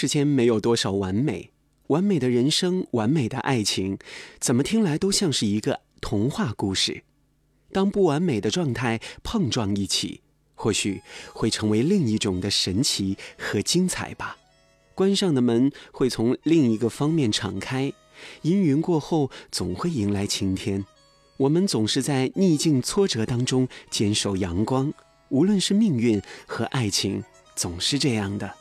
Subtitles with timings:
[0.00, 1.50] 世间没有多少完美，
[1.88, 3.98] 完美的人生，完美的爱情，
[4.38, 7.02] 怎么听来都像是一个童话故事。
[7.70, 10.22] 当不完美的状态碰撞一起，
[10.54, 11.02] 或许
[11.34, 14.38] 会成为另一种的神奇和精彩吧。
[14.94, 17.92] 关上的门会从另一个方面敞开，
[18.40, 20.82] 阴云过后总会迎来晴天。
[21.36, 24.90] 我们总是在逆境挫折当中坚守阳光，
[25.28, 27.22] 无论是命运和爱情，
[27.54, 28.59] 总是这样的。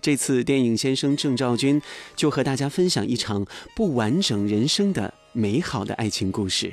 [0.00, 1.80] 这次电影先生郑兆军
[2.16, 6.72] 就和大家分享一场不完整人生的美好的爱情故事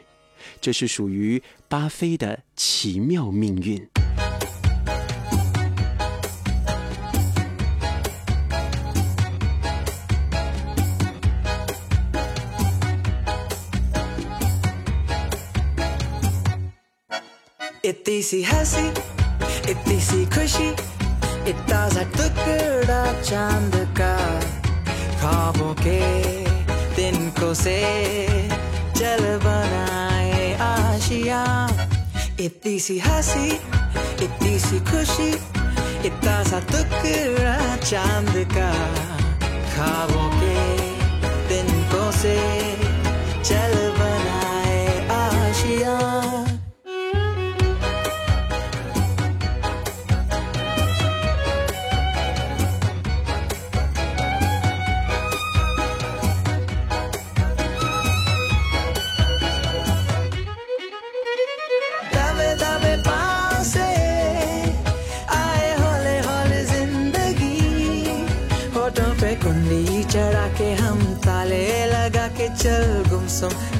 [0.61, 3.87] 这是属于巴菲的奇妙命运。
[21.47, 24.15] इतना सा टुकड़ा चाँद का।
[25.19, 25.99] ख्वाबों के
[26.95, 27.77] दिन को से
[28.97, 31.43] चल बनाए आशिया।
[32.39, 33.47] इतनी सी हँसी,
[34.25, 35.29] इतनी सी खुशी,
[36.07, 38.71] इतना सा टुकड़ा चाँद का।
[39.75, 40.59] ख्वाबों के
[41.49, 42.37] दिन को से
[43.43, 44.14] चल बनाए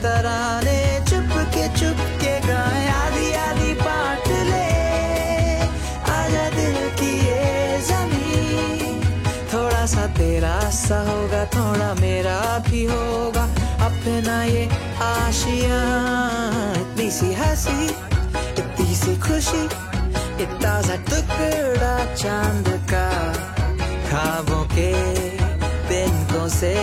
[0.05, 4.65] तराने चुप के चुप के गाए, आधी आधी पाट ले।
[6.13, 9.01] आजा दिल की ये ज़मीन।
[9.53, 13.43] थोड़ा सा तेरा सा होगा, थोड़ा मेरा भी होगा।
[13.85, 14.69] अपना ये
[15.01, 15.81] आशिया,
[16.75, 17.89] इतनी सी हँसी,
[18.61, 19.65] इतनी सी खुशी
[20.43, 23.33] इतना सा टुकड़ा चाँद का।
[24.09, 24.93] खाबों के
[25.89, 26.75] दिन को से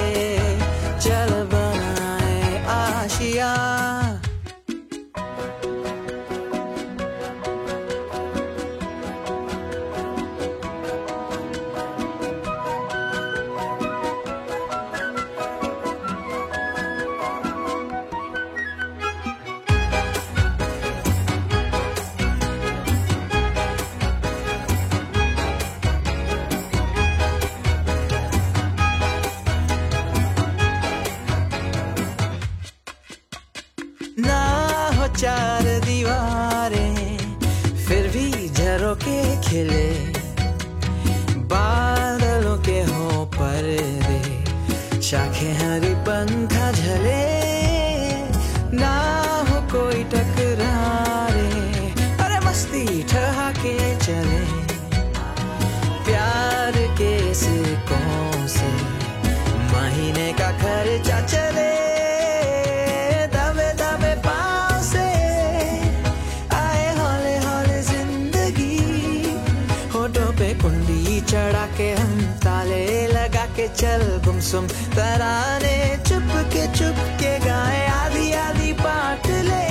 [73.77, 79.65] चल गुम गुमसुम, तराने चुप के चुप के गाए, आधी आधी पाट ले।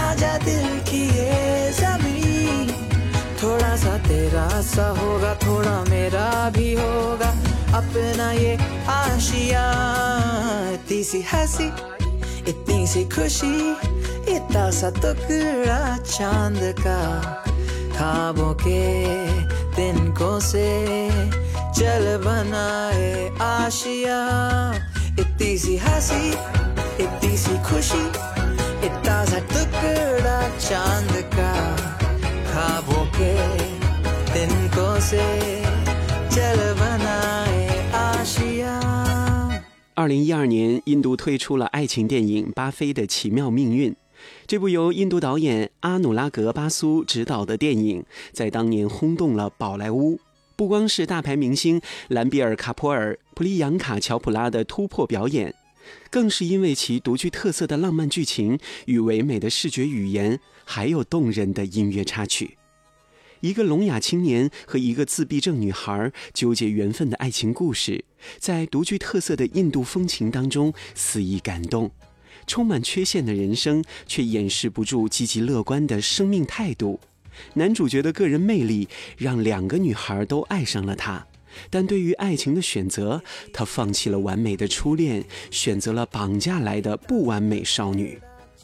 [0.00, 2.72] आजा दिल की ये ज़मीन
[3.42, 7.30] थोड़ा सा तेरा सा होगा, थोड़ा मेरा भी होगा।
[7.78, 8.58] अपना ये
[8.88, 9.64] आशिया,
[10.72, 11.66] इतनी सी हँसी,
[12.48, 13.70] इतनी सी खुशी,
[14.36, 17.22] इतना सा टुकड़ा चाँद का।
[17.98, 18.82] खाबों के
[19.76, 21.41] दिन को से
[21.77, 24.19] चल बनाए आशिया
[25.19, 26.23] इतनी सी हंसी
[27.03, 28.05] इतनी सी खुशी
[28.87, 31.51] इतना सा टुकड़ा चांद का
[32.49, 33.33] खाबों के
[34.33, 35.25] दिन को से
[36.35, 38.73] चल बनाए आशिया
[39.95, 43.91] 二零一二年，印度推出了爱情电影《巴菲的奇妙命运》。
[44.45, 50.19] 这部由印度导演阿努拉格·巴苏执导的电影，在当年轰动了宝莱坞。
[50.62, 55.52] 不光是大牌明星兰比尔·卡普尔、普利扬卡·乔普拉的突破表演，
[56.08, 58.56] 更是因为其独具特色的浪漫剧情
[58.86, 62.56] 与唯美的视觉语言，还有动人的音乐插曲。
[63.40, 68.04] 一个聋哑青年和一个自闭症女孩纠结缘分的爱情故事，
[68.38, 71.90] 在独具特色的印度风情当中肆意感动。
[72.46, 77.00] 充满缺陷的人生，却掩饰不住积极乐观的生命态度。
[77.54, 81.26] 男主角的个人魅力让两个女孩都爱上了他，
[81.70, 88.18] 但对于爱情的选择，他放弃了完美的初恋，选择了绑架来的不完美少女。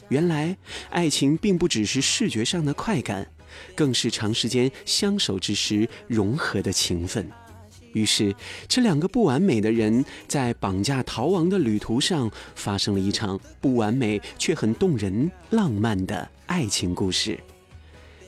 [0.09, 0.57] 原来，
[0.89, 3.27] 爱情并不只是视觉上的快感，
[3.75, 7.29] 更是长时间相守之时融合的情分。
[7.93, 8.35] 于是，
[8.67, 17.39] 这两个不完美的人在绑架逃亡的旅途上，发生了一场不完美却很动人、浪漫的爱情故事。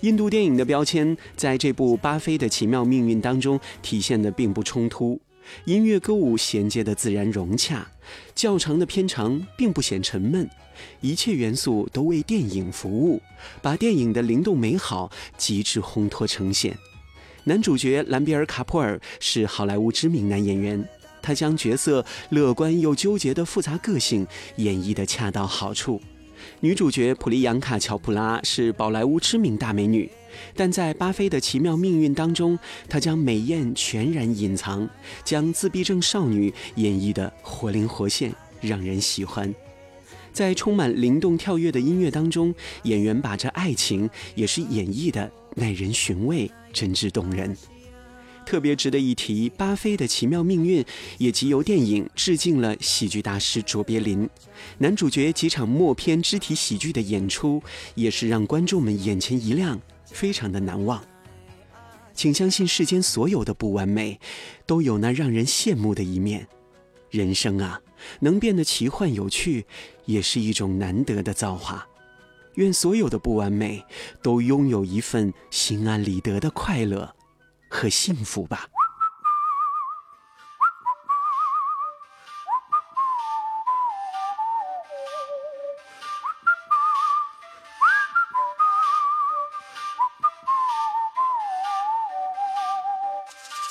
[0.01, 5.21] 印度电影的标签在这部《巴菲的奇妙命运》当中体现的并不冲突，
[5.65, 7.87] 音乐歌舞衔接的自然融洽，
[8.33, 10.49] 较长的片长并不显沉闷，
[11.01, 13.21] 一切元素都为电影服务，
[13.61, 16.75] 把电影的灵动美好极致烘托呈现。
[17.43, 20.83] 男主角兰比尔·卡普尔是好莱坞知名男演员，
[21.21, 24.25] 他将角色乐观又纠结的复杂个性
[24.55, 26.01] 演绎得恰到好处。
[26.63, 30.07] 女主角普利扬卡·乔普拉是宝莱坞知名大美女，
[30.55, 34.87] 但在《巴菲的奇妙命运》当中，她将美艳全然隐藏，
[35.23, 38.31] 将自闭症少女演绎得活灵活现，
[38.61, 39.51] 让人喜欢。
[40.31, 42.53] 在充满灵动跳跃的音乐当中，
[42.83, 47.57] 演员把这爱情也是演绎的耐人寻味、真挚动人。
[48.45, 50.83] 特别值得一提，《巴菲的奇妙命运》
[51.17, 54.29] 也即由电影致敬了喜剧大师卓别林。
[54.77, 57.61] 男主角几场默片肢体喜剧的演出，
[57.95, 61.01] 也是让观众们眼前一亮，非常的难忘。
[62.13, 64.19] 请相信，世间所有的不完美，
[64.65, 66.45] 都有那让人羡慕的一面。
[67.09, 67.79] 人生啊，
[68.19, 69.65] 能变得奇幻有趣，
[70.05, 71.87] 也是一种难得的造化。
[72.55, 73.81] 愿所有的不完美，
[74.21, 77.15] 都拥有一份心安理得的快乐。
[77.70, 78.68] 和幸福吧。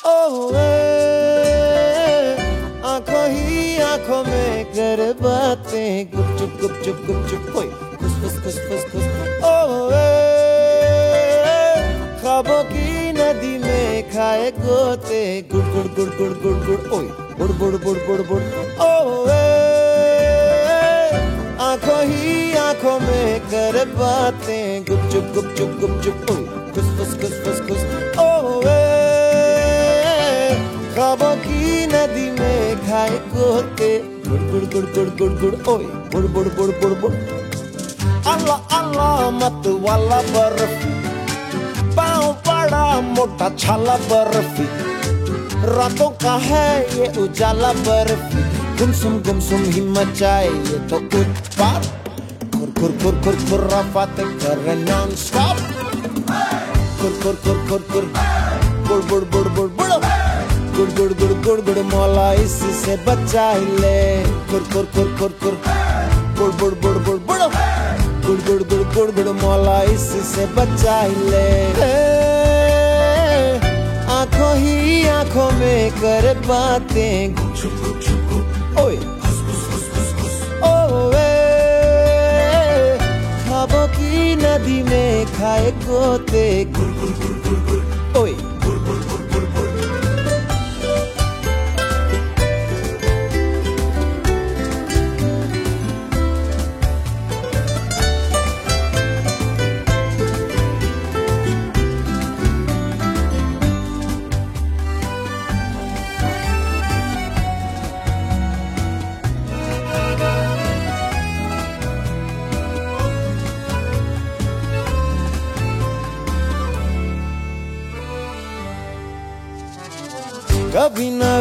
[0.06, 0.54] ओ
[2.86, 9.06] आंखों ही आंखों में कर बातें गुपचुप गुपचुप गुपचुप कोई खुस खुस खुस खुस खुस
[9.44, 9.56] ओ
[12.22, 12.88] ख्वाबों की
[13.18, 13.69] नदी में
[14.14, 15.22] खाए गोते
[15.52, 18.42] गुड़ गुड़ गुड़ गुड़ गुड़ गुड़ ओए बुड़ बुड़ बुड़ बुड़ बुड़
[18.82, 18.92] ओ
[21.66, 27.84] आंखों ही आंखों में कर बातें गुपचुप गुपचुप गुपचुप ओए खुस खुस खुस खुस खुस
[28.20, 28.62] ओ
[30.96, 33.92] ख्वाबों की नदी में खाए गोते
[34.28, 37.14] गुड़ गुड़ गुड़ गुड़ गुड़ गुड़ ओए बुड़ बुड़ बुड़ बुड़ बुड़
[38.34, 40.99] अल्लाह अल्लाह मत वाला बर्फी
[41.97, 44.67] पाँव बड़ा मोटा छाला बर्फ़ी
[45.77, 48.43] रातों का है ये उजाला बर्फ़ी
[48.79, 51.87] गुमसुम गुमसुम ही मचाए ये तो उत्पात
[52.55, 55.57] खुर खुर खुर खुर खुर रफाते कर नॉन स्टॉप
[57.01, 58.05] खुर खुर खुर खुर खुर
[58.89, 59.91] बुड़ बुड़ बुड़ बुड़ बुड़
[60.77, 63.99] गुड़ गुड़ गुड़ गुड़ गुड़ मौला इससे बचा ही ले
[64.51, 65.61] खुर खुर खुर खुर खुर
[66.39, 67.60] बुड़ बुड़ बुड़ बुड़ बुड़
[68.31, 71.73] गुड़ गुड़ गुड़ गुड़ गुड़ मौला इससे बचा ही ले
[74.13, 77.35] आँखों ही आँखों में कर बातें।
[78.83, 78.97] ओए।
[80.71, 81.31] ओए।
[83.45, 87.90] ख्वाबों की नदी में खाए गोते। गुड़ गुड़ गुड़ न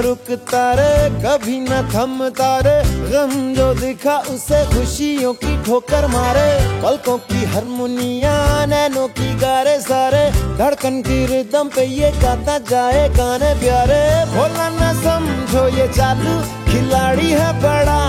[0.09, 2.77] रुकता रे कभी न थमता रे
[3.09, 6.49] गम जो दिखा उसे खुशियों की ठोकर मारे।
[6.81, 8.33] पलकों की हारमोनिया,
[8.65, 10.23] नैनों की गारे सारे।
[10.57, 14.01] धड़कन की रिदम पे ये गाता जाए गाने प्यारे।
[14.33, 16.35] भोला न समझो ये चालू,
[16.71, 18.01] खिलाड़ी है बड़ा।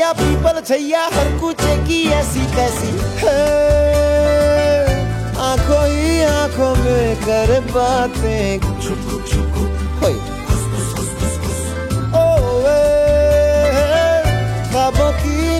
[0.00, 2.98] चौक पीपल छैया, हर कुछ की ऐसी तैसी।
[5.38, 8.60] आँखों ही आँखों में कर बातें।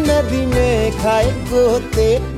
[0.02, 2.29] नदी में खाए गोते।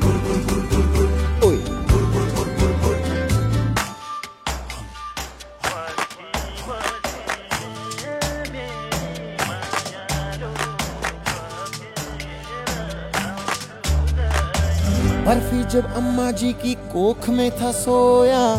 [15.72, 18.52] जब अम्मा जी की कोख में था सोया,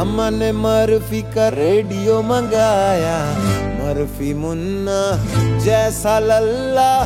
[0.00, 3.18] अम्मा ने मरफी का रेडियो मंगाया।
[3.78, 5.00] मरफी मुन्ना
[5.58, 6.96] जैसा लल्ला,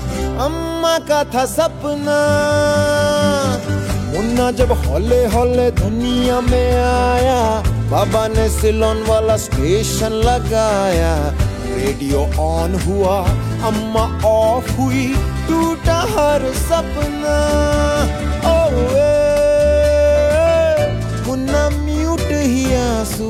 [0.45, 2.17] अम्मा का था सपना।
[4.15, 11.15] मुन्ना जब हौले हौले दुनिया में आया, बाबा ने सिलोन वाला स्टेशन लगाया।
[11.77, 13.19] रेडियो ऑन हुआ,
[13.69, 15.07] अम्मा ऑफ़ हुई,
[15.49, 17.39] टूटा हर सपना।
[18.51, 19.20] ओ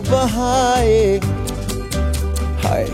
[0.00, 1.20] बहाए।
[2.64, 2.88] हाय।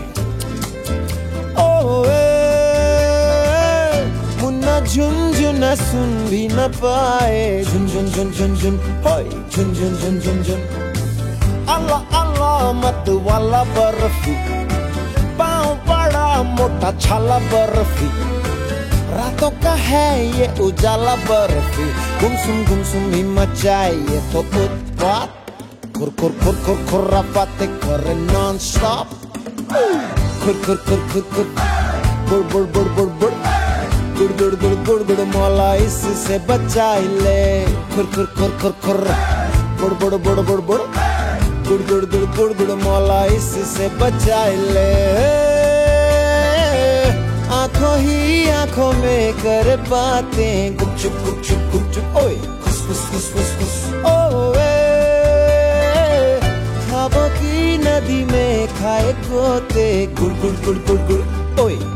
[4.41, 8.75] मुन्ना झुनझुना सुन भी न पाए। झुन झुन झुन
[9.07, 10.61] होय। झुन झुन झुन
[11.69, 14.35] अल्लाह अल्लाह, मत वाला बर्फ़ी।
[15.37, 18.07] पाँव बड़ा मोटा छाला बर्फ़ी।
[19.17, 21.85] रातों का है ये उजाला बर्फ़ी।
[22.21, 23.95] गुमसुम गुमसुम ही मचाए
[24.33, 25.36] तो उत्पात।
[25.97, 29.09] खुर खुर खुर खुर्रा बातें करे नॉन स्टॉप
[30.43, 31.47] खुर खुर खुर खुर खुर
[32.29, 33.31] बुड़ बुड़ बुड़ बुड़ बुड़
[34.17, 37.41] गुड़ गुड़ गुड़ गुड़ गुड़ मौला इससे बचाई ले
[37.95, 39.01] खुर खुर खुर खुर खुर
[39.79, 40.79] बुड़ बुड़ बुड़ बुड़ बुड़
[41.67, 44.87] गुड़ गुड़ गुड़ गुड़ गुड़ मौला इससे बचाई ले
[47.57, 53.77] आँखों ही आँखों में कर बातें गुपचुप गुपचुप गुपचुप ओए खुस खुस खुस खुस खुस
[54.11, 54.76] ओए
[57.06, 59.88] ख्वाबों की नदी में खाए गोते
[60.20, 61.22] गुड़ गुड़ गुड़ गुड़ गुड़
[61.64, 61.95] ओए